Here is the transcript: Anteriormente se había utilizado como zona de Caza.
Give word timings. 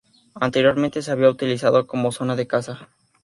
Anteriormente 0.33 1.03
se 1.03 1.11
había 1.11 1.29
utilizado 1.29 1.85
como 1.85 2.11
zona 2.11 2.35
de 2.35 2.47
Caza. 2.47 2.89